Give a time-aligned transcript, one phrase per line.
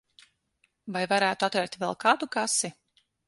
[0.95, 2.73] Vai varētu atvērt vēl kādu kasi?